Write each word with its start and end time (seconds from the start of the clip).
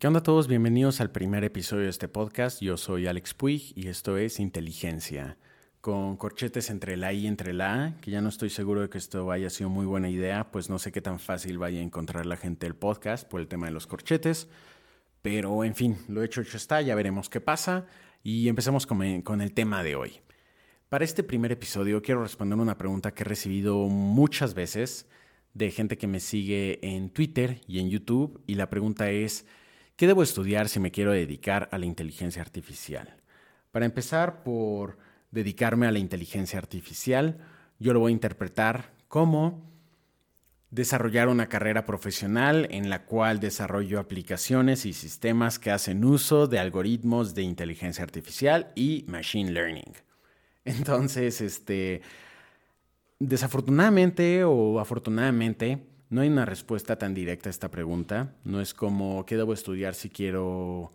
¿Qué 0.00 0.06
onda 0.06 0.20
a 0.20 0.22
todos? 0.22 0.48
Bienvenidos 0.48 1.02
al 1.02 1.10
primer 1.10 1.44
episodio 1.44 1.82
de 1.82 1.90
este 1.90 2.08
podcast. 2.08 2.62
Yo 2.62 2.78
soy 2.78 3.06
Alex 3.06 3.34
Puig 3.34 3.74
y 3.76 3.88
esto 3.88 4.16
es 4.16 4.40
Inteligencia, 4.40 5.36
con 5.82 6.16
corchetes 6.16 6.70
entre 6.70 6.96
la 6.96 7.12
I 7.12 7.24
y 7.24 7.26
entre 7.26 7.52
la 7.52 7.84
A, 7.84 8.00
que 8.00 8.10
ya 8.10 8.22
no 8.22 8.30
estoy 8.30 8.48
seguro 8.48 8.80
de 8.80 8.88
que 8.88 8.96
esto 8.96 9.30
haya 9.30 9.50
sido 9.50 9.68
muy 9.68 9.84
buena 9.84 10.08
idea, 10.08 10.50
pues 10.52 10.70
no 10.70 10.78
sé 10.78 10.90
qué 10.90 11.02
tan 11.02 11.18
fácil 11.18 11.58
vaya 11.58 11.80
a 11.80 11.82
encontrar 11.82 12.24
la 12.24 12.38
gente 12.38 12.66
el 12.66 12.74
podcast 12.74 13.28
por 13.28 13.42
el 13.42 13.48
tema 13.48 13.66
de 13.66 13.72
los 13.72 13.86
corchetes, 13.86 14.48
pero 15.20 15.64
en 15.64 15.74
fin, 15.74 15.98
lo 16.08 16.22
hecho 16.22 16.40
hecho 16.40 16.56
está, 16.56 16.80
ya 16.80 16.94
veremos 16.94 17.28
qué 17.28 17.42
pasa 17.42 17.84
y 18.22 18.48
empecemos 18.48 18.86
con, 18.86 19.20
con 19.20 19.42
el 19.42 19.52
tema 19.52 19.82
de 19.82 19.96
hoy. 19.96 20.20
Para 20.88 21.04
este 21.04 21.22
primer 21.22 21.52
episodio 21.52 22.00
quiero 22.00 22.22
responder 22.22 22.58
una 22.58 22.78
pregunta 22.78 23.12
que 23.12 23.22
he 23.22 23.26
recibido 23.26 23.76
muchas 23.88 24.54
veces 24.54 25.06
de 25.52 25.70
gente 25.70 25.98
que 25.98 26.06
me 26.06 26.20
sigue 26.20 26.78
en 26.80 27.10
Twitter 27.10 27.60
y 27.68 27.80
en 27.80 27.90
YouTube 27.90 28.42
y 28.46 28.54
la 28.54 28.70
pregunta 28.70 29.10
es, 29.10 29.44
¿Qué 30.00 30.06
debo 30.06 30.22
estudiar 30.22 30.70
si 30.70 30.80
me 30.80 30.90
quiero 30.92 31.12
dedicar 31.12 31.68
a 31.72 31.76
la 31.76 31.84
inteligencia 31.84 32.40
artificial? 32.40 33.18
Para 33.70 33.84
empezar 33.84 34.42
por 34.42 34.96
dedicarme 35.30 35.86
a 35.86 35.92
la 35.92 35.98
inteligencia 35.98 36.58
artificial, 36.58 37.36
yo 37.78 37.92
lo 37.92 38.00
voy 38.00 38.12
a 38.12 38.14
interpretar 38.14 38.94
como 39.08 39.70
desarrollar 40.70 41.28
una 41.28 41.50
carrera 41.50 41.84
profesional 41.84 42.66
en 42.70 42.88
la 42.88 43.04
cual 43.04 43.40
desarrollo 43.40 44.00
aplicaciones 44.00 44.86
y 44.86 44.94
sistemas 44.94 45.58
que 45.58 45.70
hacen 45.70 46.02
uso 46.02 46.46
de 46.46 46.58
algoritmos 46.58 47.34
de 47.34 47.42
inteligencia 47.42 48.02
artificial 48.02 48.72
y 48.74 49.04
machine 49.06 49.50
learning. 49.50 49.92
Entonces, 50.64 51.42
este, 51.42 52.00
desafortunadamente 53.18 54.44
o 54.44 54.80
afortunadamente, 54.80 55.90
no 56.10 56.22
hay 56.22 56.28
una 56.28 56.44
respuesta 56.44 56.96
tan 56.96 57.14
directa 57.14 57.48
a 57.48 57.50
esta 57.50 57.70
pregunta. 57.70 58.34
No 58.44 58.60
es 58.60 58.74
como, 58.74 59.24
¿qué 59.26 59.36
debo 59.36 59.54
estudiar 59.54 59.94
si 59.94 60.10
quiero 60.10 60.90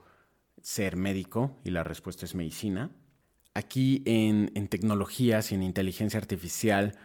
ser 0.62 0.98
médico? 0.98 1.58
Y 1.64 1.72
la 1.72 1.84
respuesta 1.84 2.26
es 2.26 2.35
medicina. 2.35 2.91
Aquí 3.54 4.04
en, 4.05 4.49
tecnologías 4.68 5.52
y 5.52 5.55
en 5.55 5.63
inteligencia 5.63 6.20
artificial 6.20 6.98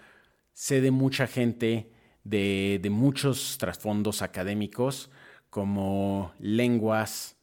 sé 0.53 0.81
de 0.81 0.91
mucha 0.91 1.29
gente 1.29 1.93
de, 2.25 2.81
de 2.83 2.91
muchos 2.91 3.57
trasfondos 3.59 4.23
académicos 4.23 5.11
como 5.49 6.33
lenguas, 6.41 7.37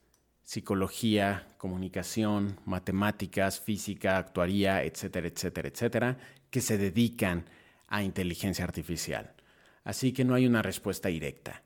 psicología, 0.44 1.48
comunicación, 1.58 2.60
matemáticas, 2.66 3.62
física, 3.62 4.18
actuaría, 4.18 4.84
etcétera, 4.84 5.28
etcétera, 5.30 5.70
etcétera, 5.70 6.18
que 6.50 6.60
se 6.60 6.78
dedican 6.78 7.46
a 7.88 8.04
inteligencia 8.04 8.66
artificial 8.66 9.37
así 9.88 10.12
que 10.12 10.26
no 10.26 10.36
hay 10.36 10.46
una 10.46 10.62
respuesta 10.62 11.08
directa. 11.08 11.64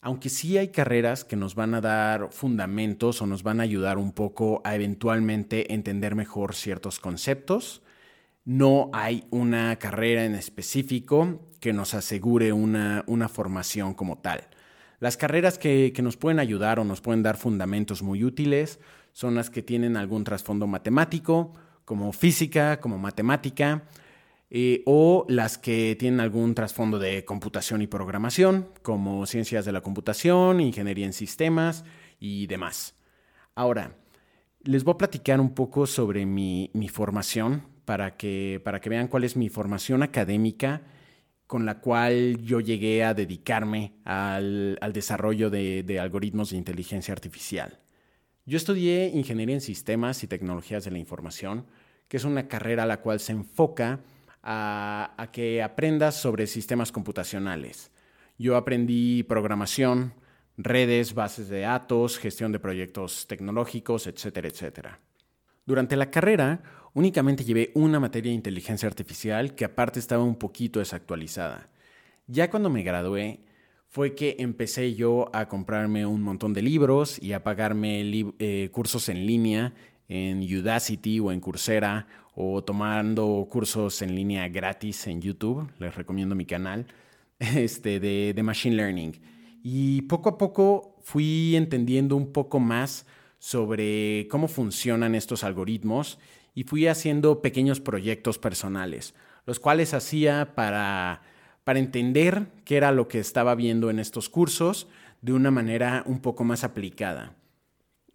Aunque 0.00 0.28
sí 0.28 0.56
hay 0.58 0.68
carreras 0.68 1.24
que 1.24 1.34
nos 1.34 1.56
van 1.56 1.74
a 1.74 1.80
dar 1.80 2.28
fundamentos 2.30 3.20
o 3.20 3.26
nos 3.26 3.42
van 3.42 3.58
a 3.58 3.64
ayudar 3.64 3.98
un 3.98 4.12
poco 4.12 4.62
a 4.62 4.76
eventualmente 4.76 5.74
entender 5.74 6.14
mejor 6.14 6.54
ciertos 6.54 7.00
conceptos, 7.00 7.82
no 8.44 8.90
hay 8.92 9.24
una 9.30 9.74
carrera 9.76 10.24
en 10.24 10.36
específico 10.36 11.50
que 11.58 11.72
nos 11.72 11.94
asegure 11.94 12.52
una, 12.52 13.02
formación 13.28 13.92
como 13.94 14.18
tal. 14.18 14.46
Las 15.00 15.16
carreras 15.16 15.58
que, 15.58 15.92
que, 15.92 16.02
nos 16.02 16.16
pueden 16.16 16.38
ayudar 16.38 16.78
o 16.78 16.84
nos 16.84 17.00
pueden 17.00 17.24
dar 17.24 17.36
fundamentos 17.36 18.04
muy 18.04 18.22
útiles 18.22 18.78
son 19.12 19.34
las 19.34 19.50
que 19.50 19.62
tienen 19.62 19.96
algún 19.96 20.22
trasfondo 20.22 20.68
matemático, 20.68 21.54
como 21.84 22.12
física, 22.12 22.78
como 22.78 22.98
matemática, 22.98 23.82
eh, 24.56 24.84
o 24.86 25.26
las 25.28 25.58
que 25.58 25.96
tienen 25.98 26.20
algún 26.20 26.54
trasfondo 26.54 27.00
de 27.00 27.24
computación 27.24 27.82
y 27.82 27.88
programación, 27.88 28.68
como 28.82 29.26
ciencias 29.26 29.64
de 29.64 29.72
la 29.72 29.80
computación, 29.80 30.60
ingeniería 30.60 31.06
en 31.06 31.12
sistemas 31.12 31.84
y 32.20 32.46
demás. 32.46 32.94
Ahora, 33.56 33.96
les 34.62 34.84
voy 34.84 34.94
a 34.94 34.98
platicar 34.98 35.40
un 35.40 35.54
poco 35.54 35.88
sobre 35.88 36.24
mi, 36.24 36.70
formación 36.88 37.64
para 37.84 38.16
que, 38.16 38.60
para 38.64 38.80
que 38.80 38.90
vean 38.90 39.08
cuál 39.08 39.24
es 39.24 39.36
mi 39.36 39.48
formación 39.48 40.04
académica 40.04 40.82
con 41.48 41.66
la 41.66 41.80
cual 41.80 42.40
yo 42.40 42.60
llegué 42.60 43.02
a 43.02 43.12
dedicarme 43.12 43.94
al, 44.04 44.78
desarrollo 44.92 45.50
de, 45.50 45.82
de 45.82 45.98
algoritmos 45.98 46.50
de 46.50 46.58
inteligencia 46.58 47.10
artificial. 47.10 47.80
Yo 48.46 48.56
estudié 48.56 49.08
ingeniería 49.08 49.56
en 49.56 49.60
sistemas 49.60 50.22
y 50.22 50.28
tecnologías 50.28 50.84
de 50.84 50.92
la 50.92 50.98
información, 50.98 51.66
que 52.06 52.18
es 52.18 52.24
una 52.24 52.46
carrera 52.46 52.84
a 52.84 52.86
la 52.86 53.00
cual 53.00 53.18
se 53.18 53.32
enfoca 53.32 53.98
a, 54.44 55.28
que 55.32 55.62
aprendas 55.62 56.20
sobre 56.20 56.46
sistemas 56.46 56.92
computacionales. 56.92 57.90
Yo 58.38 58.56
aprendí 58.56 59.22
programación, 59.22 60.12
redes, 60.56 61.14
bases 61.14 61.48
de 61.48 61.60
datos, 61.60 62.18
gestión 62.18 62.52
de 62.52 62.60
proyectos 62.60 63.26
tecnológicos, 63.26 64.06
etcétera, 64.06 64.48
etcétera. 64.48 65.00
Durante 65.64 65.96
la 65.96 66.10
carrera, 66.10 66.62
únicamente 66.92 67.44
llevé 67.44 67.72
una 67.74 67.98
materia 67.98 68.30
de 68.30 68.36
inteligencia 68.36 68.88
artificial 68.88 69.54
que 69.54 69.64
aparte 69.64 69.98
estaba 69.98 70.22
un 70.22 70.36
poquito 70.36 70.78
desactualizada. 70.78 71.70
Ya 72.26 72.50
cuando 72.50 72.68
me 72.68 72.82
gradué, 72.82 73.40
fue 73.88 74.14
que 74.14 74.36
empecé 74.40 74.94
yo 74.94 75.30
a 75.32 75.48
comprarme 75.48 76.04
un 76.04 76.20
montón 76.20 76.52
de 76.52 76.62
libros 76.62 77.22
y 77.22 77.32
a 77.32 77.44
pagarme 77.44 78.02
eh, 78.38 78.68
cursos 78.72 79.08
en 79.08 79.24
línea 79.26 79.72
en 80.08 80.42
Udacity 80.42 81.20
o 81.20 81.32
en 81.32 81.40
Coursera 81.40 82.06
o 82.34 82.62
tomando 82.64 83.46
cursos 83.50 84.02
en 84.02 84.14
línea 84.14 84.48
gratis 84.48 85.06
en 85.06 85.20
YouTube, 85.20 85.70
les 85.78 85.94
recomiendo 85.94 86.34
mi 86.34 86.46
canal, 86.46 86.86
este, 87.38 88.00
de, 88.00 88.42
Machine 88.42 88.76
Learning. 88.76 89.20
Y 89.62 90.02
poco 90.02 90.30
a 90.30 90.38
poco 90.38 90.96
fui 91.02 91.56
entendiendo 91.56 92.16
un 92.16 92.32
poco 92.32 92.60
más 92.60 93.06
sobre 93.38 94.26
cómo 94.30 94.48
funcionan 94.48 95.14
estos 95.14 95.44
algoritmos 95.44 96.18
y 96.54 96.64
fui 96.64 96.86
haciendo 96.86 97.42
pequeños 97.42 97.80
proyectos 97.80 98.38
personales, 98.38 99.14
los 99.46 99.60
cuales 99.60 99.94
hacía 99.94 100.54
para, 100.54 101.22
para 101.64 101.78
entender 101.78 102.46
qué 102.64 102.76
era 102.76 102.92
lo 102.92 103.08
que 103.08 103.20
estaba 103.20 103.54
viendo 103.54 103.90
en 103.90 103.98
estos 103.98 104.28
cursos 104.28 104.88
de 105.22 105.32
una 105.32 105.50
manera 105.50 106.02
un 106.06 106.20
poco 106.20 106.44
más 106.44 106.64
aplicada. 106.64 107.34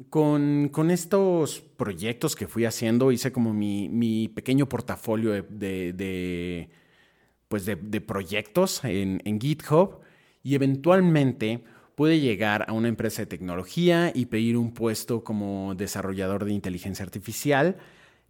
Con, 0.09 0.91
estos 0.91 1.59
proyectos 1.59 2.37
que 2.37 2.47
fui 2.47 2.63
haciendo, 2.63 3.11
hice 3.11 3.33
como 3.33 3.53
mi, 3.53 4.31
pequeño 4.33 4.69
portafolio 4.69 5.43
de, 5.43 6.69
pues 7.49 7.65
de, 7.65 8.01
proyectos 8.01 8.83
en, 8.85 9.21
en, 9.25 9.41
GitHub 9.41 9.99
y 10.41 10.55
eventualmente 10.55 11.65
pude 11.95 12.21
llegar 12.21 12.65
a 12.69 12.71
una 12.71 12.87
empresa 12.87 13.23
de 13.23 13.25
tecnología 13.25 14.13
y 14.15 14.27
pedir 14.27 14.55
un 14.55 14.73
puesto 14.73 15.25
como 15.25 15.75
desarrollador 15.75 16.45
de 16.45 16.53
inteligencia 16.53 17.03
artificial 17.03 17.75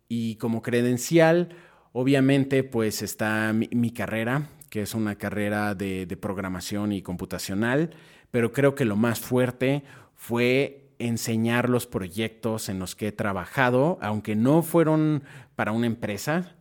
y 0.07 0.37
como 0.37 0.63
credencial, 0.63 1.49
obviamente, 1.93 2.63
pues 2.63 3.03
está 3.03 3.53
mi, 3.53 3.69
mi 3.73 3.91
carrera, 3.91 4.49
que 4.71 4.81
es 4.81 4.95
una 4.95 5.15
carrera 5.15 5.75
de, 5.75 6.07
de 6.07 6.17
programación 6.17 6.93
y 6.93 7.03
computacional, 7.03 7.91
pero 8.31 8.51
creo 8.53 8.73
que 8.73 8.85
lo 8.85 8.95
más 8.95 9.19
fuerte 9.19 9.83
fue 10.15 10.88
enseñar 10.99 11.69
los 11.69 11.87
proyectos 11.87 12.69
en 12.69 12.77
los 12.77 12.95
que 12.95 13.07
he 13.07 13.11
trabajado, 13.11 13.97
aunque 14.01 14.35
no 14.35 14.61
fueron 14.61 15.23
para 15.55 15.71
una 15.71 15.87
empresa, 15.87 16.55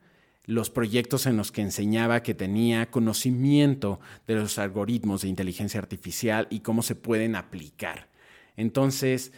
los 0.47 0.71
proyectos 0.71 1.27
en 1.27 1.37
los 1.37 1.53
que 1.53 1.61
enseñaba 1.61 2.23
que 2.23 2.35
tenía 2.35 2.91
conocimiento 2.91 4.01
de 4.27 4.37
los 4.37 4.59
algoritmos 4.59 5.21
de 5.23 5.29
inteligencia 5.29 5.79
artificial 5.79 6.47
y 6.49 6.61
cómo 6.61 6.83
se 6.83 6.95
pueden 6.95 7.37
aplicar. 7.37 8.09
Entonces, 8.57 9.33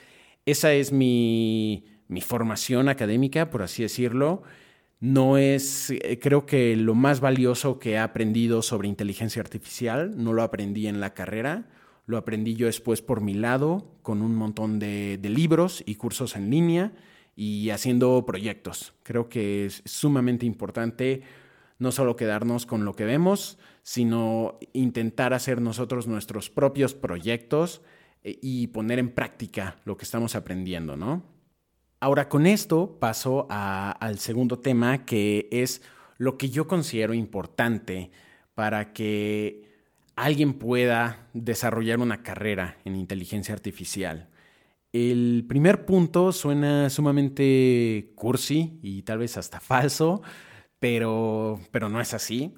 esa 0.47 0.73
es 0.73 0.93
mi, 0.93 1.85
mi 2.07 2.21
formación 2.21 2.89
académica, 2.89 3.51
por 3.51 3.63
así 3.63 3.83
decirlo. 3.83 4.43
No 5.01 5.39
es, 5.39 5.91
eh, 5.91 6.19
creo 6.21 6.47
que 6.47 6.77
lo 6.77 6.95
más 6.95 7.21
valioso 7.21 7.79
que 7.79 7.93
he 7.93 7.99
aprendido 7.99 8.63
sobre 8.63 8.87
inteligencia 8.87 9.41
artificial, 9.41 10.13
no 10.17 10.33
lo 10.33 10.43
aprendí 10.43 10.87
en 10.87 11.01
la 11.01 11.15
carrera, 11.15 11.69
lo 12.11 12.19
aprendí 12.19 12.57
yo 12.57 12.67
después 12.67 13.03
por 13.03 13.21
mi 13.21 13.35
lado, 13.35 13.87
con 14.03 14.21
un 14.21 14.35
montón 14.35 14.81
de, 14.81 15.19
libros 15.23 15.83
y 15.87 15.95
cursos 15.95 16.35
en 16.35 16.51
línea 16.51 16.93
y 17.37 17.71
haciendo 17.71 18.27
proyectos. 18.27 18.95
Creo 19.05 19.29
que 19.29 19.65
es 19.67 19.83
sumamente 19.85 20.45
importante 20.45 21.23
no 21.79 21.93
solo 21.93 22.17
quedarnos 22.17 22.67
con 22.67 22.85
lo 22.85 22.95
que 22.95 23.05
vemos, 23.05 23.59
sino 23.83 24.59
intentar 24.73 25.33
hacer 25.33 25.63
nosotros 25.63 26.09
nuestros 26.09 26.51
propios 26.51 26.95
proyectos 26.95 27.81
eh, 28.25 28.39
y 28.43 28.67
poner 28.67 28.99
en 28.99 29.15
práctica 29.15 29.77
lo 29.85 29.97
que 29.97 30.05
estamos 30.05 30.35
aprendiendo, 30.35 30.97
¿no? 30.97 31.23
Ahora 32.01 32.29
con 32.29 32.47
esto 32.47 32.99
paso 32.99 33.47
al 33.51 34.19
segundo 34.19 34.59
tema, 34.59 35.05
que 35.05 35.49
es 35.53 35.83
lo 36.19 36.37
que 36.39 36.51
yo 36.51 36.67
considero 36.67 37.15
importante 37.15 38.11
para 38.55 38.93
que 38.93 39.70
alguien 40.25 40.55
pueda 40.55 41.29
desarrollar 41.33 41.99
una 41.99 42.23
carrera 42.23 42.77
en 42.85 42.97
inteligencia 42.97 43.55
artificial. 43.55 44.29
El 44.93 45.47
primer 45.49 45.87
punto 45.87 46.33
suena 46.33 46.91
sumamente 46.91 48.13
cursi 48.17 48.79
y 48.83 49.03
tal 49.03 49.19
vez 49.19 49.37
hasta 49.37 49.61
falso, 49.61 50.23
pero, 50.79 51.61
pero 51.71 51.89
no 51.89 52.01
es 52.01 52.13
así. 52.13 52.55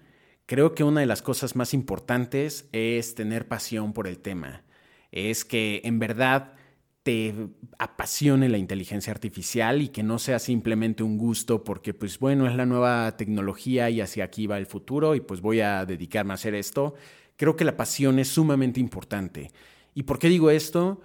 Creo 0.46 0.74
que 0.74 0.84
una 0.84 1.00
de 1.00 1.06
las 1.06 1.22
cosas 1.22 1.54
más 1.54 1.72
importantes 1.72 2.68
es 2.72 3.14
tener 3.14 3.46
pasión 3.48 3.92
por 3.92 4.08
el 4.08 4.18
tema. 4.18 4.64
Es 5.12 5.44
que 5.44 5.82
en 5.84 5.98
verdad 5.98 6.54
te 7.02 7.34
apasione 7.78 8.48
la 8.48 8.58
inteligencia 8.58 9.12
artificial 9.12 9.82
y 9.82 9.88
que 9.88 10.02
no 10.02 10.18
sea 10.18 10.38
simplemente 10.38 11.02
un 11.02 11.18
gusto 11.18 11.64
porque 11.64 11.94
pues 11.94 12.18
bueno, 12.18 12.46
es 12.46 12.54
la 12.54 12.66
nueva 12.66 13.16
tecnología 13.16 13.90
y 13.90 14.00
hacia 14.00 14.24
aquí 14.24 14.46
va 14.46 14.58
el 14.58 14.66
futuro 14.66 15.14
y 15.14 15.20
pues 15.20 15.40
voy 15.40 15.60
a 15.60 15.84
dedicarme 15.84 16.32
a 16.32 16.34
hacer 16.34 16.54
esto. 16.54 16.94
Creo 17.42 17.56
que 17.56 17.64
la 17.64 17.76
pasión 17.76 18.20
es 18.20 18.28
sumamente 18.28 18.78
importante. 18.78 19.50
¿Y 19.96 20.04
por 20.04 20.20
qué 20.20 20.28
digo 20.28 20.48
esto? 20.48 21.00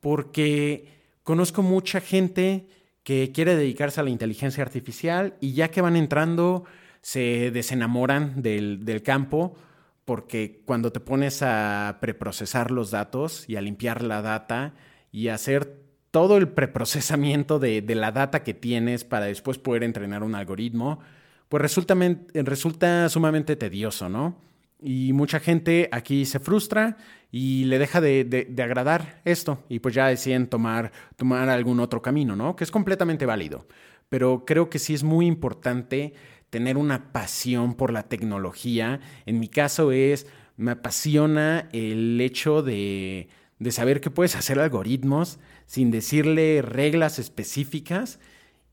Porque 0.00 0.86
conozco 1.24 1.60
mucha 1.62 2.00
gente 2.00 2.68
que 3.02 3.32
quiere 3.34 3.56
dedicarse 3.56 3.98
a 3.98 4.04
la 4.04 4.10
inteligencia 4.10 4.62
artificial 4.62 5.34
y 5.40 5.54
ya 5.54 5.72
que 5.72 5.80
van 5.80 5.96
entrando 5.96 6.62
se 7.00 7.50
desenamoran 7.50 8.42
del, 8.42 8.84
del 8.84 9.02
campo 9.02 9.56
porque 10.04 10.62
cuando 10.64 10.92
te 10.92 11.00
pones 11.00 11.42
a 11.42 11.98
preprocesar 12.00 12.70
los 12.70 12.92
datos 12.92 13.48
y 13.48 13.56
a 13.56 13.60
limpiar 13.60 14.02
la 14.02 14.22
data, 14.22 14.74
y 15.10 15.28
hacer 15.28 15.80
todo 16.12 16.36
el 16.36 16.46
preprocesamiento 16.46 17.58
de, 17.58 17.82
de, 17.82 17.94
la 17.96 18.12
data 18.12 18.44
que 18.44 18.54
tienes 18.54 19.02
para 19.02 19.26
después 19.26 19.58
poder 19.58 19.82
entrenar 19.82 20.22
un 20.22 20.36
algoritmo, 20.36 21.00
pues 21.48 21.60
resulta, 21.60 21.96
resulta 22.34 23.08
sumamente 23.08 23.56
tedioso, 23.56 24.08
¿no? 24.08 24.51
Y 24.82 25.12
mucha 25.12 25.40
gente 25.40 25.88
aquí 25.92 26.24
se 26.24 26.40
frustra 26.40 26.96
y 27.30 27.64
le 27.64 27.78
deja 27.78 28.00
de, 28.00 28.24
de, 28.24 28.62
agradar 28.62 29.22
esto 29.24 29.64
y 29.68 29.78
pues 29.78 29.94
ya 29.94 30.08
deciden 30.08 30.48
tomar, 30.48 30.92
tomar 31.16 31.48
algún 31.48 31.80
otro 31.80 32.02
camino, 32.02 32.36
¿no? 32.36 32.56
Que 32.56 32.64
es 32.64 32.70
completamente 32.70 33.24
válido. 33.24 33.66
Pero 34.08 34.44
creo 34.44 34.68
que 34.68 34.78
sí 34.78 34.92
es 34.92 35.02
muy 35.02 35.26
importante 35.26 36.12
tener 36.50 36.76
una 36.76 37.12
pasión 37.12 37.74
por 37.74 37.92
la 37.92 38.02
tecnología. 38.02 39.00
En 39.24 39.40
mi 39.40 39.48
caso 39.48 39.92
es, 39.92 40.26
me 40.56 40.72
apasiona 40.72 41.68
el 41.72 42.20
hecho 42.20 42.62
de, 42.62 43.28
de 43.58 43.70
saber 43.70 44.00
que 44.00 44.10
puedes 44.10 44.36
hacer 44.36 44.58
algoritmos 44.58 45.38
sin 45.64 45.90
decirle 45.90 46.60
reglas 46.60 47.18
específicas 47.18 48.18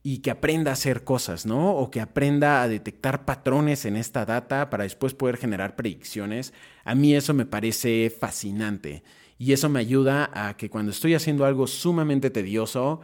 y 0.01 0.19
que 0.19 0.31
aprenda 0.31 0.71
a 0.71 0.73
hacer 0.73 1.03
cosas, 1.03 1.45
¿no? 1.45 1.71
O 1.71 1.91
que 1.91 2.01
aprenda 2.01 2.61
a 2.61 2.67
detectar 2.67 3.25
patrones 3.25 3.85
en 3.85 3.97
esta 3.97 4.25
data 4.25 4.69
para 4.69 4.83
después 4.83 5.13
poder 5.13 5.37
generar 5.37 5.75
predicciones. 5.75 6.53
A 6.85 6.95
mí 6.95 7.15
eso 7.15 7.33
me 7.33 7.45
parece 7.45 8.09
fascinante 8.09 9.03
y 9.37 9.53
eso 9.53 9.69
me 9.69 9.79
ayuda 9.79 10.29
a 10.33 10.55
que 10.57 10.69
cuando 10.69 10.91
estoy 10.91 11.15
haciendo 11.15 11.45
algo 11.45 11.67
sumamente 11.67 12.29
tedioso, 12.29 13.01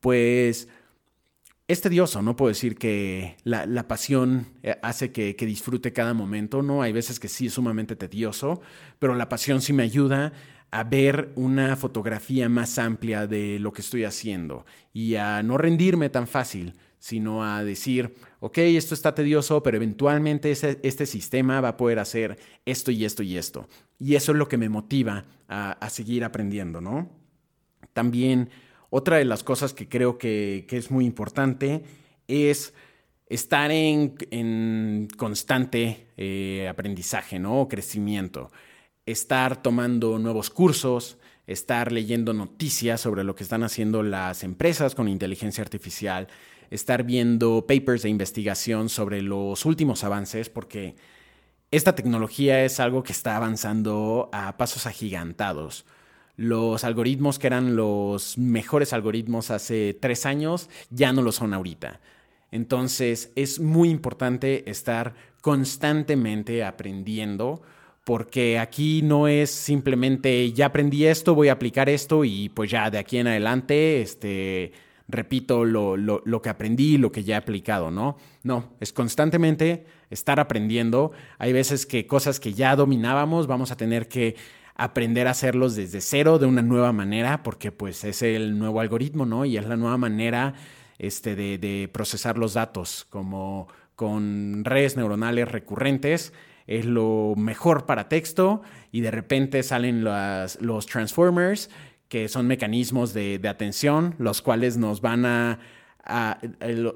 pues 0.00 0.68
es 1.66 1.80
tedioso, 1.82 2.22
no 2.22 2.34
puedo 2.34 2.48
decir 2.48 2.76
que 2.76 3.36
la, 3.44 3.88
pasión 3.88 4.46
eh, 4.62 4.78
hace 4.82 5.12
que, 5.12 5.36
que, 5.36 5.44
disfrute 5.44 5.92
cada 5.92 6.14
momento, 6.14 6.62
no, 6.62 6.82
hay 6.82 6.92
veces 6.92 7.20
que 7.20 7.28
sí 7.28 7.46
es 7.46 7.52
sumamente 7.52 7.94
tedioso, 7.94 8.62
pero 8.98 9.14
la 9.14 9.28
pasión 9.28 9.60
sí 9.60 9.72
me 9.72 9.82
ayuda 9.82 10.32
a 10.70 10.84
ver 10.84 11.32
una 11.34 11.76
fotografía 11.76 12.48
más 12.48 12.78
amplia 12.78 13.26
de 13.26 13.58
lo 13.58 13.72
que 13.72 13.80
estoy 13.80 14.04
haciendo 14.04 14.66
y 14.92 15.14
a 15.14 15.42
no 15.42 15.56
rendirme 15.56 16.10
tan 16.10 16.26
fácil, 16.26 16.74
sino 16.98 17.44
a 17.44 17.64
decir, 17.64 18.14
ok, 18.40 18.58
esto 18.58 18.94
está 18.94 19.14
tedioso, 19.14 19.62
pero 19.62 19.76
eventualmente 19.76 20.50
este 20.50 21.06
sistema 21.06 21.60
va 21.60 21.68
a 21.68 21.76
poder 21.76 21.98
hacer 21.98 22.38
esto 22.66 22.90
y 22.90 23.04
esto 23.04 23.22
y 23.22 23.36
esto. 23.36 23.68
Y 23.98 24.14
eso 24.16 24.32
es 24.32 24.38
lo 24.38 24.48
que 24.48 24.58
me 24.58 24.68
motiva 24.68 25.24
a, 25.48 25.88
seguir 25.90 26.24
aprendiendo, 26.24 26.80
¿no? 26.80 27.08
También 27.92 28.50
otra 28.90 29.16
de 29.16 29.24
las 29.24 29.42
cosas 29.42 29.72
que 29.72 29.88
creo 29.88 30.18
que, 30.18 30.66
es 30.68 30.90
muy 30.90 31.06
importante 31.06 31.82
es 32.26 32.74
estar 33.28 33.70
en, 33.70 35.08
constante 35.16 36.08
eh, 36.16 36.68
aprendizaje, 36.68 37.38
¿no? 37.38 37.68
Crecimiento 37.68 38.50
estar 39.10 39.62
tomando 39.62 40.18
nuevos 40.18 40.50
cursos, 40.50 41.16
estar 41.46 41.92
leyendo 41.92 42.34
noticias 42.34 43.00
sobre 43.00 43.24
lo 43.24 43.34
que 43.34 43.42
están 43.42 43.62
haciendo 43.62 44.02
las 44.02 44.44
empresas 44.44 44.94
con 44.94 45.08
inteligencia 45.08 45.62
artificial, 45.62 46.28
estar 46.70 47.04
viendo 47.04 47.66
papers 47.66 48.02
de 48.02 48.10
investigación 48.10 48.90
sobre 48.90 49.22
los 49.22 49.64
últimos 49.64 50.04
avances, 50.04 50.50
porque 50.50 50.94
esta 51.70 51.94
tecnología 51.94 52.64
es 52.64 52.80
algo 52.80 53.02
que 53.02 53.12
está 53.12 53.36
avanzando 53.36 54.28
a 54.32 54.58
pasos 54.58 54.86
agigantados. 54.86 55.86
Los 56.36 56.84
algoritmos 56.84 57.38
que 57.38 57.46
eran 57.46 57.76
los 57.76 58.36
mejores 58.36 58.92
algoritmos 58.92 59.50
hace 59.50 59.96
tres 59.98 60.26
años 60.26 60.68
ya 60.90 61.14
no 61.14 61.22
lo 61.22 61.32
son 61.32 61.54
ahorita. 61.54 62.00
Entonces 62.50 63.32
es 63.36 63.58
muy 63.58 63.88
importante 63.88 64.70
estar 64.70 65.14
constantemente 65.40 66.62
aprendiendo 66.62 67.62
porque 68.08 68.58
aquí 68.58 69.02
no 69.02 69.28
es 69.28 69.50
simplemente 69.50 70.50
ya 70.54 70.64
aprendí 70.64 71.04
esto, 71.04 71.34
voy 71.34 71.48
a 71.48 71.52
aplicar 71.52 71.90
esto 71.90 72.24
y 72.24 72.48
pues 72.48 72.70
ya 72.70 72.88
de 72.88 72.96
aquí 72.96 73.18
en 73.18 73.26
adelante 73.26 74.00
este, 74.00 74.72
repito 75.08 75.66
lo, 75.66 75.98
lo, 75.98 76.40
que 76.40 76.48
aprendí, 76.48 76.96
lo 76.96 77.12
que 77.12 77.22
ya 77.22 77.34
he 77.34 77.36
aplicado, 77.36 77.90
¿no? 77.90 78.16
No, 78.42 78.72
es 78.80 78.94
constantemente 78.94 79.84
estar 80.08 80.40
aprendiendo. 80.40 81.12
Hay 81.36 81.52
veces 81.52 81.84
que 81.84 82.06
cosas 82.06 82.40
que 82.40 82.54
ya 82.54 82.76
dominábamos 82.76 83.46
vamos 83.46 83.72
a 83.72 83.76
tener 83.76 84.08
que 84.08 84.36
aprender 84.74 85.26
a 85.26 85.32
hacerlos 85.32 85.76
desde 85.76 86.00
cero 86.00 86.38
de 86.38 86.46
una 86.46 86.62
nueva 86.62 86.94
manera, 86.94 87.42
porque 87.42 87.72
pues 87.72 88.04
es 88.04 88.22
el 88.22 88.58
nuevo 88.58 88.80
algoritmo, 88.80 89.26
¿no? 89.26 89.44
Y 89.44 89.58
es 89.58 89.66
la 89.66 89.76
nueva 89.76 89.98
manera 89.98 90.54
este, 90.98 91.36
de, 91.36 91.58
de 91.58 91.90
procesar 91.92 92.38
los 92.38 92.54
datos, 92.54 93.06
como 93.10 93.68
con 93.96 94.64
redes 94.64 94.96
neuronales 94.96 95.52
recurrentes 95.52 96.32
es 96.68 96.84
lo 96.84 97.34
mejor 97.36 97.86
para 97.86 98.08
texto 98.08 98.62
y 98.92 99.00
de 99.00 99.10
repente 99.10 99.62
salen 99.64 100.04
los 100.04 100.86
transformers, 100.86 101.70
que 102.08 102.28
son 102.28 102.46
mecanismos 102.46 103.12
de, 103.12 103.40
atención, 103.48 104.14
los 104.18 104.42
cuales 104.42 104.76
nos 104.76 105.00
van 105.00 105.26
a, 105.26 105.58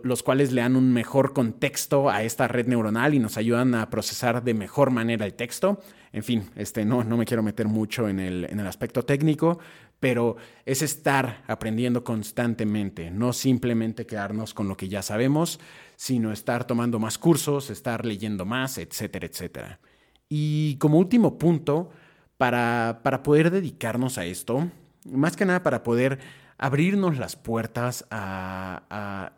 los 0.03 0.23
cuales 0.23 0.53
le 0.53 0.62
dan 0.62 0.76
un 0.76 0.93
mejor 0.93 1.32
contexto 1.32 2.09
a 2.09 2.23
esta 2.23 2.49
red 2.49 2.67
neuronal 2.67 3.14
y 3.14 3.19
nos 3.19 3.37
ayudan 3.37 3.75
a 3.75 3.91
procesar 3.91 4.43
de 4.43 4.55
mejor 4.55 4.91
manera 4.91 5.26
el 5.26 5.35
texto. 5.35 5.81
En 6.12 6.23
fin, 6.23 6.50
este, 6.56 6.85
no, 6.85 7.05
no 7.05 7.17
me 7.17 7.25
quiero 7.25 7.43
meter 7.43 7.69
mucho 7.69 8.09
en 8.09 8.20
el, 8.20 8.47
en 8.50 8.61
el 8.61 8.67
aspecto 8.67 9.05
técnico, 9.05 9.59
pero 10.00 10.37
es 10.67 10.82
estar 10.82 11.43
aprendiendo 11.47 12.03
constantemente, 12.05 13.11
no 13.11 13.32
simplemente 13.32 14.06
quedarnos 14.06 14.55
con 14.55 14.67
lo 14.67 14.76
que 14.76 14.88
ya 14.88 15.03
sabemos, 15.03 15.61
sino 15.97 16.32
estar 16.32 16.67
tomando 16.67 16.99
más 16.99 17.19
cursos, 17.19 17.70
estar 17.70 18.05
leyendo 18.05 18.44
más, 18.44 18.79
etcétera, 18.79 19.26
etcétera. 19.26 19.81
Y 20.29 20.76
como 20.79 20.99
último 20.99 21.38
punto, 21.38 21.91
para, 22.37 23.00
para 23.05 23.23
poder 23.23 23.50
dedicarnos 23.50 24.19
a 24.19 24.25
esto, 24.25 24.69
más 25.05 25.37
que 25.37 25.44
nada 25.44 25.62
para 25.62 25.82
poder 25.82 26.19
abrirnos 26.58 27.19
las 27.19 27.37
puertas 27.37 28.06
a, 28.11 29.32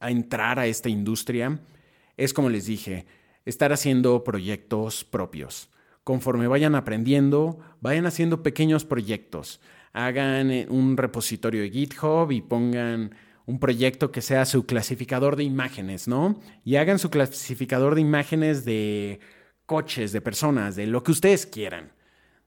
entrar 0.00 0.58
a 0.58 0.66
esta 0.66 0.88
industria, 0.88 1.58
es 2.16 2.32
como 2.34 2.50
les 2.50 2.66
dije, 2.66 3.06
estar 3.44 3.72
haciendo 3.72 4.22
proyectos 4.24 5.04
propios. 5.04 5.70
Conforme 6.04 6.46
vayan 6.46 6.74
aprendiendo, 6.74 7.58
vayan 7.80 8.06
haciendo 8.06 8.42
pequeños 8.42 8.84
proyectos. 8.84 9.60
Hagan 9.92 10.50
eh, 10.50 10.66
un 10.68 10.96
repositorio 10.96 11.62
de 11.62 11.70
GitHub 11.70 12.30
y 12.30 12.42
pongan 12.42 13.16
un 13.46 13.58
proyecto 13.58 14.12
que 14.12 14.20
sea 14.20 14.44
su 14.44 14.66
clasificador 14.66 15.36
de 15.36 15.44
imágenes, 15.44 16.06
¿no? 16.06 16.40
Y 16.64 16.76
hagan 16.76 16.98
su 16.98 17.10
clasificador 17.10 17.94
de 17.94 18.02
imágenes 18.02 18.64
de 18.64 19.20
coches, 19.64 20.12
de 20.12 20.20
personas, 20.20 20.76
de 20.76 20.86
lo 20.86 21.02
que 21.02 21.12
ustedes 21.12 21.46
quieran. 21.46 21.92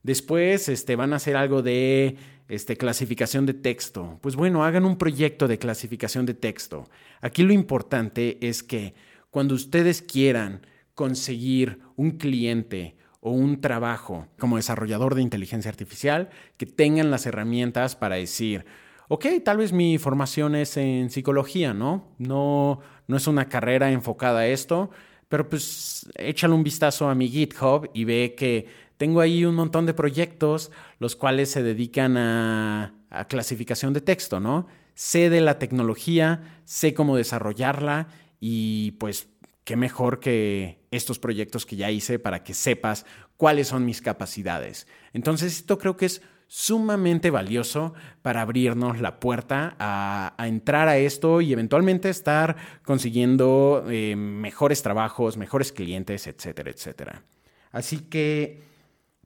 Después 0.02 0.68
este, 0.68 0.96
van 0.96 1.12
a 1.12 1.16
hacer 1.16 1.36
algo 1.36 1.62
de 1.62 2.16
este, 2.48 2.76
clasificación 2.76 3.46
de 3.46 3.54
texto. 3.54 4.18
Pues 4.22 4.36
bueno, 4.36 4.64
hagan 4.64 4.84
un 4.84 4.96
proyecto 4.96 5.46
de 5.46 5.58
clasificación 5.58 6.26
de 6.26 6.34
texto. 6.34 6.88
Aquí 7.20 7.42
lo 7.42 7.52
importante 7.52 8.38
es 8.46 8.62
que 8.62 8.94
cuando 9.30 9.54
ustedes 9.54 10.02
quieran 10.02 10.66
conseguir 10.94 11.80
un 11.96 12.12
cliente 12.12 12.96
o 13.20 13.30
un 13.30 13.60
trabajo 13.60 14.26
como 14.38 14.56
desarrollador 14.56 15.14
de 15.14 15.22
inteligencia 15.22 15.70
artificial, 15.70 16.30
que 16.56 16.66
tengan 16.66 17.10
las 17.10 17.26
herramientas 17.26 17.94
para 17.94 18.16
decir, 18.16 18.64
ok, 19.08 19.26
tal 19.44 19.58
vez 19.58 19.72
mi 19.72 19.98
formación 19.98 20.54
es 20.54 20.76
en 20.76 21.10
psicología, 21.10 21.74
¿no? 21.74 22.08
No, 22.18 22.80
no 23.06 23.16
es 23.16 23.26
una 23.26 23.48
carrera 23.48 23.90
enfocada 23.90 24.40
a 24.40 24.46
esto, 24.46 24.90
pero 25.28 25.48
pues 25.48 26.10
échale 26.16 26.54
un 26.54 26.64
vistazo 26.64 27.08
a 27.08 27.14
mi 27.14 27.28
GitHub 27.28 27.90
y 27.92 28.04
ve 28.04 28.34
que 28.36 28.66
tengo 29.00 29.22
ahí 29.22 29.46
un 29.46 29.54
montón 29.54 29.86
de 29.86 29.94
proyectos 29.94 30.70
los 30.98 31.16
cuales 31.16 31.50
se 31.50 31.62
dedican 31.62 32.18
a, 32.18 32.92
clasificación 33.30 33.94
de 33.94 34.02
texto, 34.02 34.40
¿no? 34.40 34.66
Sé 34.92 35.30
de 35.30 35.40
la 35.40 35.58
tecnología, 35.58 36.60
sé 36.66 36.92
cómo 36.92 37.16
desarrollarla 37.16 38.08
y 38.40 38.90
pues 39.00 39.30
qué 39.64 39.74
mejor 39.74 40.20
que 40.20 40.84
estos 40.90 41.18
proyectos 41.18 41.64
que 41.64 41.76
ya 41.76 41.90
hice 41.90 42.18
para 42.18 42.44
que 42.44 42.52
sepas 42.52 43.06
cuáles 43.38 43.68
son 43.68 43.86
mis 43.86 44.02
capacidades. 44.02 44.86
Entonces, 45.14 45.56
esto 45.56 45.78
creo 45.78 45.96
que 45.96 46.04
es 46.04 46.20
sumamente 46.46 47.30
valioso 47.30 47.94
para 48.20 48.42
abrirnos 48.42 49.00
la 49.00 49.18
puerta 49.18 49.76
a, 49.78 50.46
entrar 50.46 50.88
a 50.88 50.98
esto 50.98 51.40
y 51.40 51.54
eventualmente 51.54 52.10
estar 52.10 52.54
consiguiendo 52.84 53.86
eh, 53.88 54.14
mejores 54.14 54.82
trabajos, 54.82 55.38
mejores 55.38 55.72
clientes, 55.72 56.26
etcétera, 56.26 56.70
etcétera. 56.70 57.24
Así 57.72 58.00
que 58.00 58.69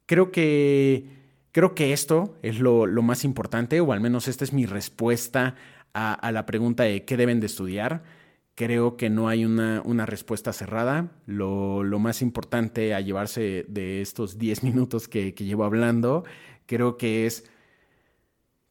creo 0.06 0.30
que 0.30 1.25
Creo 1.54 1.76
que 1.76 1.92
esto 1.92 2.37
es 2.42 2.58
lo, 2.58 2.88
más 3.00 3.25
importante, 3.25 3.80
o 3.80 3.92
al 3.92 4.00
menos 4.00 4.26
esta 4.26 4.42
es 4.42 4.52
mi 4.52 4.66
respuesta 4.66 5.54
a, 5.92 6.32
la 6.32 6.46
pregunta 6.46 6.82
de 6.82 7.04
qué 7.04 7.16
deben 7.16 7.38
de 7.38 7.46
estudiar. 7.46 8.02
Creo 8.56 8.96
que 8.96 9.08
no 9.08 9.28
hay 9.28 9.44
una, 9.44 9.80
respuesta 10.04 10.52
cerrada. 10.52 11.12
Lo, 11.26 11.84
más 12.00 12.23
importante 12.23 12.92
a 12.92 13.00
llevarse 13.00 13.66
de 13.68 14.02
estos 14.02 14.37
10 14.37 14.62
minutos 14.64 15.06
que, 15.06 15.32
que 15.32 15.44
llevo 15.44 15.62
hablando, 15.62 16.25
creo 16.66 16.96
que 16.96 17.25
es 17.25 17.44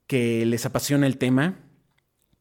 que 0.06 0.46
les 0.46 0.66
apasiona 0.66 1.08
el 1.08 1.18
tema, 1.18 1.60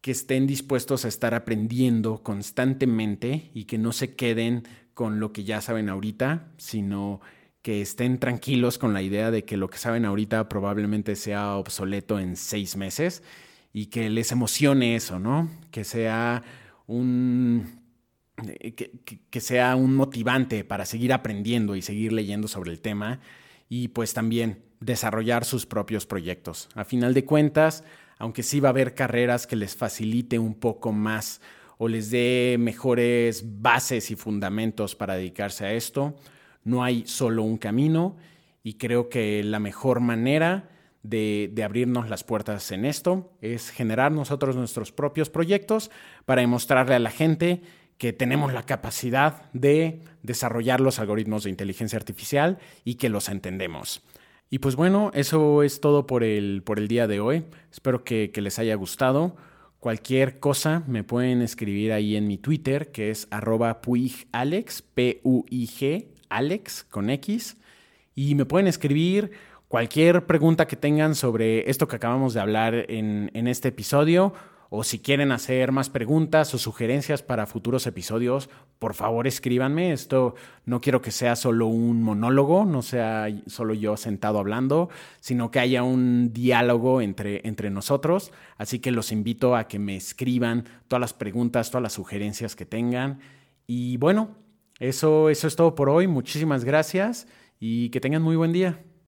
que 0.01 0.11
estén 0.11 0.45
dispuestos 0.45 1.05
a 1.05 1.07
estar 1.07 1.33
aprendiendo 1.35 2.21
constantemente 2.21 3.49
y 3.53 3.63
que 3.63 3.77
no 3.77 3.93
se 3.93 4.13
queden 4.17 4.63
con 4.93 5.21
lo 5.21 5.31
que 5.31 5.45
ya 5.45 5.61
saben 5.61 5.87
ahorita, 5.87 6.51
sino 6.57 7.21
que 7.63 7.81
estén 7.81 8.19
tranquilos 8.19 8.77
con 8.77 8.93
la 8.93 9.01
idea 9.01 9.31
de 9.31 9.45
que 9.45 9.57
lo 9.57 9.69
que 9.69 9.77
saben 9.77 10.05
ahorita 10.05 10.49
probablemente 10.49 11.15
sea 11.15 11.55
obsoleto 11.55 12.19
en 12.19 12.35
seis 12.35 12.75
meses 12.75 13.23
y 13.71 13.87
que 13.87 14.09
les 14.09 14.33
emocione 14.33 14.95
eso, 14.95 15.17
¿no? 15.17 15.49
Que 15.71 15.85
sea 15.85 16.43
un 16.87 17.81
eh, 18.47 18.73
que, 18.73 19.41
sea 19.41 19.77
un 19.77 19.95
motivante 19.95 20.65
para 20.65 20.85
seguir 20.85 21.13
aprendiendo 21.13 21.75
y 21.77 21.81
seguir 21.81 22.11
leyendo 22.11 22.49
sobre 22.49 22.71
el 22.71 22.81
tema 22.81 23.21
y 23.69 23.87
pues 23.87 24.13
también 24.13 24.63
desarrollar 24.81 25.45
sus 25.45 25.65
propios 25.65 26.05
proyectos. 26.05 26.67
A 26.75 26.83
final 26.83 27.13
de 27.13 27.23
cuentas, 27.23 27.85
aunque 28.17 28.43
sí 28.43 28.59
va 28.59 28.69
a 28.69 28.71
haber 28.71 28.93
carreras 28.93 29.47
que 29.47 29.55
les 29.55 29.73
facilite 29.75 30.37
un 30.37 30.55
poco 30.55 30.91
más 30.91 31.39
o 31.77 31.87
les 31.87 32.11
dé 32.11 32.57
mejores 32.59 33.61
bases 33.61 34.11
y 34.11 34.15
fundamentos 34.15 34.95
para 34.95 35.15
dedicarse 35.15 35.65
a 35.65 35.73
esto, 35.73 36.15
no 36.63 36.83
hay 36.83 37.05
solo 37.05 37.43
un 37.43 37.57
camino 37.57 38.15
y 38.63 38.75
creo 38.75 39.09
que 39.09 39.43
la 39.43 39.59
mejor 39.59 39.99
manera 39.99 40.69
de, 41.03 41.53
abrirnos 41.63 42.09
las 42.09 42.23
puertas 42.23 42.71
en 42.71 42.85
esto 42.85 43.31
es 43.41 43.69
generar 43.69 44.11
nosotros 44.11 44.55
nuestros 44.55 44.91
propios 44.91 45.29
proyectos 45.29 45.91
para 46.25 46.41
demostrarle 46.41 46.95
a 46.95 46.99
la 46.99 47.11
gente 47.11 47.61
que 47.97 48.13
tenemos 48.13 48.53
la 48.53 48.63
capacidad 48.63 49.51
de 49.51 50.01
desarrollar 50.23 50.81
los 50.81 50.99
algoritmos 50.99 51.43
de 51.43 51.51
inteligencia 51.51 51.97
artificial 51.97 52.57
y 52.83 52.95
que 52.95 53.09
los 53.09 53.29
entendemos. 53.29 54.01
Y 54.49 54.59
pues 54.59 54.75
bueno, 54.75 55.11
eso 55.13 55.63
es 55.63 55.79
todo 55.79 56.07
por 56.07 56.23
el, 56.23 56.63
por 56.63 56.79
el 56.79 56.87
día 56.87 57.07
de 57.07 57.19
hoy. 57.19 57.45
Espero 57.71 58.03
que, 58.03 58.31
que 58.31 58.41
les 58.41 58.59
haya 58.59 58.75
gustado. 58.75 59.35
Cualquier 59.79 60.39
cosa 60.39 60.83
me 60.87 61.03
pueden 61.03 61.41
escribir 61.41 61.91
ahí 61.91 62.15
en 62.15 62.27
mi 62.27 62.37
Twitter, 62.37 62.91
que 62.91 63.09
es 63.09 63.27
arroba 63.31 63.81
puigalex, 63.81 64.81
P-U-I-G, 64.81 66.12
Alex 66.29 66.85
con 66.89 67.09
X. 67.09 67.57
Y 68.15 68.35
me 68.35 68.45
pueden 68.45 68.67
escribir 68.67 69.31
cualquier 69.67 70.25
pregunta 70.25 70.67
que 70.67 70.75
tengan 70.75 71.15
sobre 71.15 71.69
esto 71.69 71.87
que 71.87 71.95
acabamos 71.95 72.33
de 72.33 72.41
hablar 72.41 72.73
en, 72.89 73.31
en 73.33 73.47
este 73.47 73.69
episodio 73.69 74.33
o 74.75 74.83
si 74.83 74.97
quieren 74.97 75.31
hacer 75.31 75.71
más 75.71 75.91
preguntas 75.91 76.51
o 76.55 76.57
sugerencias 76.57 77.21
para 77.21 77.45
futuros 77.45 77.85
episodios, 77.85 78.49
por 78.79 78.95
favor 78.95 79.27
escríbanme. 79.27 79.93
Esto 79.93 80.33
no 80.65 80.81
quiero 80.81 80.99
que 80.99 81.11
sea 81.11 81.35
solo 81.35 81.67
un 81.67 82.01
monólogo, 82.01 82.65
no 82.65 82.81
sea 82.81 83.27
solo 83.45 83.75
yo 83.75 83.97
sentado 83.97 84.39
hablando, 84.39 84.89
sino 85.19 85.51
que 85.51 85.59
haya 85.59 85.83
un 85.83 86.33
diálogo 86.33 87.01
entre, 87.01 87.47
entre 87.47 87.69
nosotros. 87.69 88.31
Así 88.57 88.79
que 88.79 88.89
los 88.89 89.11
invito 89.11 89.55
a 89.55 89.67
que 89.67 89.77
me 89.77 89.95
escriban 89.95 90.65
todas 90.87 91.01
las 91.01 91.13
preguntas, 91.13 91.69
todas 91.69 91.83
las 91.83 91.93
sugerencias 91.93 92.55
que 92.55 92.65
tengan. 92.65 93.19
Y 93.67 93.97
bueno, 93.97 94.31
eso, 94.89 95.29
eso 95.29 95.47
es 95.47 95.55
todo 95.55 95.75
por 95.75 95.89
hoy. 95.89 96.07
Muchísimas 96.07 96.65
gracias 96.65 97.27
y 97.59 97.89
que 97.89 98.01
tengan 98.01 98.21
muy 98.21 98.35
buen 98.35 98.51
día. 98.51 98.83